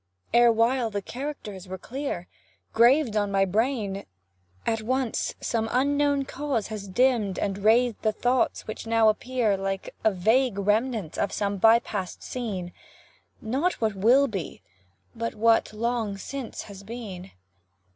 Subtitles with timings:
[0.33, 2.25] Erewhile the characters were clear,
[2.73, 4.07] Graved on my brain
[4.65, 9.93] at once some unknown cause Has dimm'd and razed the thoughts, which now appear, Like
[10.03, 12.73] a vague remnant of some by past scene;
[13.41, 14.63] Not what will be,
[15.15, 17.29] but what, long since, has been.